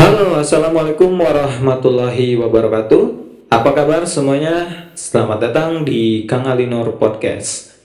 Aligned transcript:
Halo, 0.00 0.40
Assalamualaikum 0.40 1.12
warahmatullahi 1.12 2.32
wabarakatuh. 2.40 3.02
Apa 3.52 3.76
kabar 3.76 4.08
semuanya? 4.08 4.88
Selamat 4.96 5.44
datang 5.44 5.84
di 5.84 6.24
Kang 6.24 6.48
Alinor 6.48 6.96
Podcast. 6.96 7.76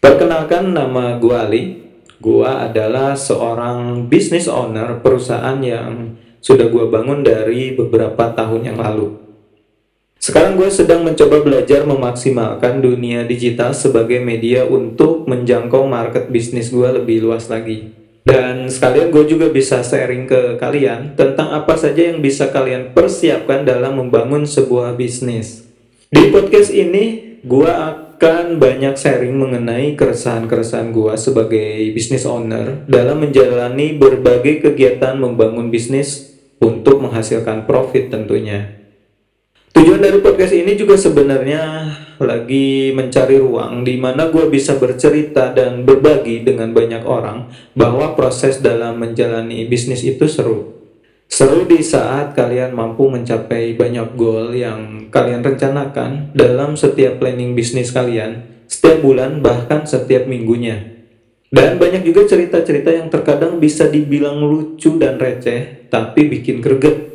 Perkenalkan 0.00 0.72
nama 0.72 1.20
gua 1.20 1.44
Ali. 1.44 1.84
Gua 2.16 2.64
adalah 2.64 3.12
seorang 3.12 4.08
business 4.08 4.48
owner 4.48 5.04
perusahaan 5.04 5.60
yang 5.60 6.16
sudah 6.40 6.72
gua 6.72 6.88
bangun 6.88 7.20
dari 7.20 7.76
beberapa 7.76 8.32
tahun 8.32 8.64
yang 8.64 8.80
lalu. 8.80 9.20
Sekarang 10.16 10.56
gue 10.56 10.72
sedang 10.72 11.04
mencoba 11.04 11.44
belajar 11.44 11.84
memaksimalkan 11.84 12.80
dunia 12.80 13.28
digital 13.28 13.76
sebagai 13.76 14.24
media 14.24 14.64
untuk 14.64 15.28
menjangkau 15.28 15.84
market 15.84 16.32
bisnis 16.32 16.72
gue 16.72 16.88
lebih 16.88 17.20
luas 17.20 17.52
lagi. 17.52 17.99
Dan 18.20 18.68
sekalian 18.68 19.08
gue 19.08 19.24
juga 19.24 19.48
bisa 19.48 19.80
sharing 19.80 20.28
ke 20.28 20.60
kalian 20.60 21.16
tentang 21.16 21.56
apa 21.56 21.72
saja 21.76 22.12
yang 22.12 22.20
bisa 22.20 22.52
kalian 22.52 22.92
persiapkan 22.92 23.64
dalam 23.64 23.96
membangun 23.96 24.44
sebuah 24.44 24.92
bisnis. 24.96 25.64
Di 26.12 26.28
podcast 26.28 26.68
ini, 26.68 27.38
gue 27.40 27.70
akan 27.70 28.60
banyak 28.60 28.98
sharing 29.00 29.32
mengenai 29.40 29.96
keresahan-keresahan 29.96 30.92
gue 30.92 31.14
sebagai 31.16 31.96
business 31.96 32.28
owner 32.28 32.84
dalam 32.84 33.24
menjalani 33.24 33.96
berbagai 33.96 34.68
kegiatan 34.68 35.16
membangun 35.16 35.72
bisnis 35.72 36.36
untuk 36.60 37.00
menghasilkan 37.00 37.64
profit 37.64 38.12
tentunya. 38.12 38.79
Tujuan 39.70 40.02
dari 40.02 40.18
podcast 40.18 40.50
ini 40.50 40.74
juga 40.74 40.98
sebenarnya 40.98 41.62
lagi 42.18 42.90
mencari 42.90 43.38
ruang 43.38 43.86
di 43.86 43.94
mana 44.02 44.26
gue 44.26 44.50
bisa 44.50 44.74
bercerita 44.74 45.54
dan 45.54 45.86
berbagi 45.86 46.42
dengan 46.42 46.74
banyak 46.74 47.06
orang 47.06 47.46
bahwa 47.78 48.18
proses 48.18 48.58
dalam 48.58 48.98
menjalani 48.98 49.70
bisnis 49.70 50.02
itu 50.02 50.26
seru. 50.26 50.74
Seru 51.30 51.70
di 51.70 51.86
saat 51.86 52.34
kalian 52.34 52.74
mampu 52.74 53.06
mencapai 53.06 53.78
banyak 53.78 54.18
goal 54.18 54.50
yang 54.50 55.06
kalian 55.06 55.46
rencanakan 55.46 56.34
dalam 56.34 56.74
setiap 56.74 57.22
planning 57.22 57.54
bisnis 57.54 57.94
kalian, 57.94 58.66
setiap 58.66 58.98
bulan 59.06 59.38
bahkan 59.38 59.86
setiap 59.86 60.26
minggunya. 60.26 60.82
Dan 61.46 61.78
banyak 61.78 62.02
juga 62.02 62.26
cerita-cerita 62.26 62.90
yang 62.90 63.06
terkadang 63.06 63.62
bisa 63.62 63.86
dibilang 63.86 64.42
lucu 64.42 64.98
dan 64.98 65.22
receh, 65.22 65.86
tapi 65.86 66.26
bikin 66.26 66.58
greget 66.58 67.10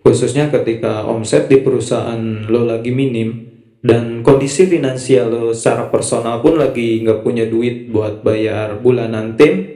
khususnya 0.00 0.48
ketika 0.48 1.04
omset 1.04 1.46
di 1.46 1.60
perusahaan 1.60 2.48
lo 2.48 2.64
lagi 2.64 2.88
minim 2.88 3.50
dan 3.80 4.24
kondisi 4.24 4.68
finansial 4.68 5.28
lo 5.32 5.44
secara 5.52 5.88
personal 5.88 6.40
pun 6.40 6.56
lagi 6.56 7.04
nggak 7.04 7.20
punya 7.20 7.44
duit 7.48 7.88
buat 7.92 8.24
bayar 8.24 8.80
bulanan 8.80 9.36
tim 9.36 9.68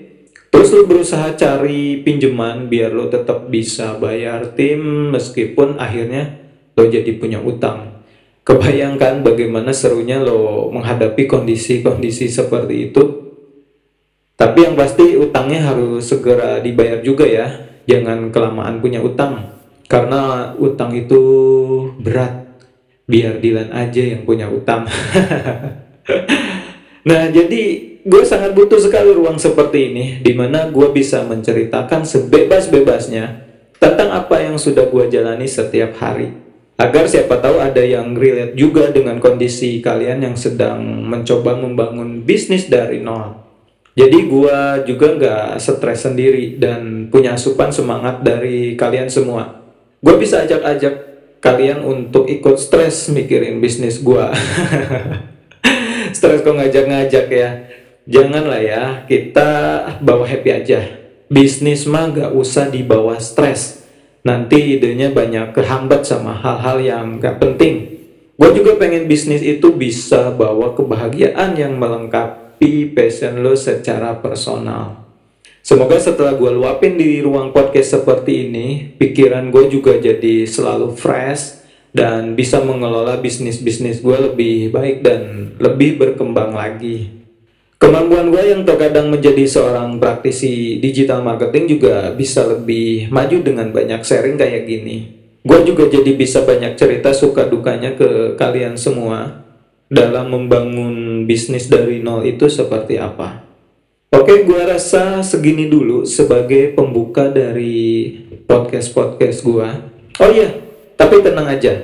terus 0.48 0.72
lo 0.72 0.89
berusaha 0.89 1.36
cari 1.36 2.00
pinjaman 2.00 2.72
biar 2.72 2.92
lo 2.92 3.12
tetap 3.12 3.52
bisa 3.52 3.97
bayar 4.00 4.56
tim 4.56 5.12
meskipun 5.12 5.77
akhirnya 5.77 6.45
lo 6.75 6.84
jadi 6.91 7.11
punya 7.17 7.39
utang. 7.39 8.02
Kebayangkan 8.45 9.25
bagaimana 9.25 9.72
serunya 9.72 10.20
lo 10.20 10.69
menghadapi 10.69 11.25
kondisi-kondisi 11.25 12.28
seperti 12.28 12.92
itu. 12.92 13.02
Tapi 14.36 14.69
yang 14.69 14.77
pasti 14.77 15.17
utangnya 15.17 15.72
harus 15.72 16.05
segera 16.05 16.61
dibayar 16.61 17.00
juga 17.00 17.25
ya. 17.25 17.47
Jangan 17.89 18.28
kelamaan 18.34 18.84
punya 18.84 19.00
utang 19.00 19.53
karena 19.86 20.52
utang 20.56 20.92
itu 20.96 21.22
berat. 22.00 22.44
Biar 23.04 23.36
Dilan 23.36 23.68
aja 23.68 24.00
yang 24.00 24.24
punya 24.24 24.48
utang. 24.48 24.88
Nah 27.04 27.28
jadi 27.28 27.62
gue 28.00 28.22
sangat 28.24 28.56
butuh 28.56 28.80
sekali 28.80 29.12
ruang 29.12 29.36
seperti 29.36 29.92
ini 29.92 30.05
di 30.24 30.32
mana 30.32 30.72
gue 30.72 30.88
bisa 30.88 31.20
menceritakan 31.20 32.00
sebebas-bebasnya 32.00 33.44
tentang 33.77 34.08
apa 34.08 34.40
yang 34.40 34.56
sudah 34.56 34.88
gue 34.88 35.12
jalani 35.12 35.44
setiap 35.44 36.00
hari. 36.00 36.32
Agar 36.74 37.06
siapa 37.06 37.38
tahu 37.38 37.60
ada 37.60 37.84
yang 37.84 38.16
relate 38.18 38.56
juga 38.58 38.90
dengan 38.90 39.20
kondisi 39.22 39.78
kalian 39.78 40.27
yang 40.27 40.34
sedang 40.34 40.80
mencoba 41.06 41.55
membangun 41.55 42.24
bisnis 42.24 42.66
dari 42.66 42.98
nol. 43.05 43.36
Jadi 43.95 44.27
gue 44.27 44.58
juga 44.89 45.06
nggak 45.14 45.62
stres 45.62 46.02
sendiri 46.02 46.58
dan 46.58 47.12
punya 47.14 47.39
asupan 47.39 47.70
semangat 47.70 48.27
dari 48.27 48.74
kalian 48.74 49.06
semua 49.06 49.64
gue 50.04 50.14
bisa 50.20 50.44
ajak-ajak 50.44 50.94
kalian 51.40 51.80
untuk 51.80 52.28
ikut 52.28 52.60
stres 52.60 53.08
mikirin 53.08 53.64
bisnis 53.64 54.04
gue 54.04 54.24
stres 56.16 56.40
kok 56.40 56.54
ngajak-ngajak 56.56 57.26
ya. 57.28 57.50
Janganlah 58.04 58.60
ya 58.60 58.82
kita 59.10 59.48
bawa 60.00 60.24
happy 60.24 60.50
aja. 60.54 60.80
Bisnis 61.28 61.88
mah 61.88 62.12
gak 62.14 62.32
usah 62.32 62.70
dibawa 62.70 63.16
stres. 63.18 63.82
Nanti 64.24 64.76
idenya 64.78 65.12
banyak 65.12 65.52
kehambat 65.52 66.08
sama 66.08 66.36
hal-hal 66.40 66.80
yang 66.80 67.06
gak 67.20 67.42
penting. 67.42 67.92
Gue 68.40 68.50
juga 68.56 68.80
pengen 68.80 69.04
bisnis 69.04 69.44
itu 69.44 69.72
bisa 69.76 70.32
bawa 70.32 70.72
kebahagiaan 70.72 71.54
yang 71.54 71.76
melengkapi 71.76 72.92
passion 72.96 73.44
lo 73.44 73.54
secara 73.54 74.18
personal 74.18 75.03
Semoga 75.64 75.97
setelah 75.97 76.36
gue 76.36 76.52
luapin 76.52 77.01
di 77.01 77.25
ruang 77.25 77.48
podcast 77.48 77.97
seperti 77.97 78.52
ini, 78.52 78.92
pikiran 79.01 79.48
gue 79.48 79.73
juga 79.73 79.97
jadi 79.97 80.45
selalu 80.45 80.92
fresh 80.92 81.64
dan 81.97 82.36
bisa 82.36 82.61
mengelola 82.61 83.17
bisnis-bisnis 83.17 84.05
gue 84.05 84.13
lebih 84.13 84.69
baik 84.77 85.01
dan 85.01 85.57
lebih 85.57 85.97
berkembang 85.97 86.52
lagi. 86.52 87.08
Kemampuan 87.80 88.29
gue 88.29 88.45
yang 88.45 88.69
terkadang 88.69 89.08
menjadi 89.08 89.48
seorang 89.48 89.97
praktisi 89.97 90.77
digital 90.85 91.25
marketing 91.25 91.81
juga 91.81 92.13
bisa 92.13 92.45
lebih 92.45 93.08
maju 93.08 93.41
dengan 93.41 93.73
banyak 93.73 94.05
sharing 94.05 94.36
kayak 94.36 94.69
gini. 94.69 95.17
Gue 95.48 95.64
juga 95.64 95.89
jadi 95.89 96.13
bisa 96.13 96.45
banyak 96.45 96.77
cerita 96.77 97.17
suka 97.17 97.48
dukanya 97.48 97.96
ke 97.96 98.36
kalian 98.36 98.77
semua 98.77 99.48
dalam 99.89 100.29
membangun 100.29 101.25
bisnis 101.25 101.73
dari 101.73 102.05
nol 102.05 102.20
itu 102.29 102.52
seperti 102.52 103.01
apa. 103.01 103.43
Oke, 104.14 104.47
gue 104.47 104.63
rasa 104.63 105.27
segini 105.27 105.67
dulu 105.67 106.07
sebagai 106.07 106.70
pembuka 106.70 107.35
dari 107.35 108.14
podcast-podcast 108.47 109.42
gue. 109.42 109.69
Oh 110.23 110.30
iya, 110.30 110.55
tapi 110.95 111.19
tenang 111.19 111.51
aja. 111.51 111.75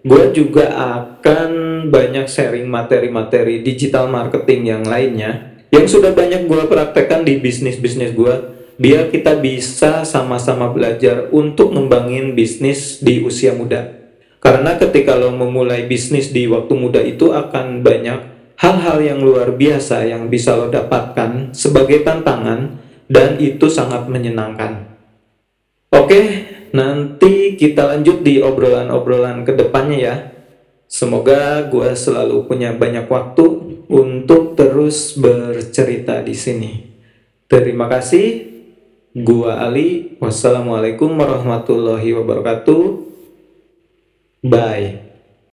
Gue 0.00 0.32
juga 0.32 0.72
akan 0.72 1.84
banyak 1.92 2.24
sharing 2.24 2.64
materi-materi 2.72 3.60
digital 3.60 4.08
marketing 4.08 4.60
yang 4.64 4.84
lainnya 4.88 5.60
yang 5.68 5.84
sudah 5.84 6.16
banyak 6.16 6.48
gue 6.48 6.62
praktekkan 6.64 7.20
di 7.20 7.36
bisnis-bisnis 7.36 8.16
gue 8.16 8.34
biar 8.80 9.12
kita 9.12 9.36
bisa 9.36 10.08
sama-sama 10.08 10.72
belajar 10.72 11.28
untuk 11.36 11.76
ngembangin 11.76 12.32
bisnis 12.32 13.04
di 13.04 13.20
usia 13.20 13.52
muda. 13.52 13.92
Karena 14.40 14.80
ketika 14.80 15.20
lo 15.20 15.36
memulai 15.36 15.84
bisnis 15.84 16.32
di 16.32 16.48
waktu 16.48 16.72
muda 16.72 17.04
itu 17.04 17.28
akan 17.28 17.84
banyak 17.84 18.33
hal-hal 18.64 18.98
yang 19.04 19.20
luar 19.20 19.52
biasa 19.52 20.08
yang 20.08 20.32
bisa 20.32 20.56
lo 20.56 20.72
dapatkan 20.72 21.52
sebagai 21.52 22.00
tantangan 22.00 22.80
dan 23.12 23.36
itu 23.36 23.68
sangat 23.68 24.08
menyenangkan. 24.08 24.96
Oke, 25.92 26.48
nanti 26.72 27.60
kita 27.60 27.92
lanjut 27.92 28.24
di 28.24 28.40
obrolan-obrolan 28.40 29.44
ke 29.44 29.52
depannya 29.52 29.98
ya. 30.00 30.16
Semoga 30.88 31.68
gue 31.68 31.92
selalu 31.92 32.48
punya 32.48 32.72
banyak 32.72 33.04
waktu 33.04 33.44
untuk 33.92 34.56
terus 34.56 35.12
bercerita 35.20 36.24
di 36.24 36.32
sini. 36.32 36.72
Terima 37.44 37.92
kasih. 37.92 38.56
Gua 39.14 39.62
Ali. 39.62 40.18
Wassalamualaikum 40.18 41.14
warahmatullahi 41.14 42.10
wabarakatuh. 42.18 42.82
Bye. 44.42 45.13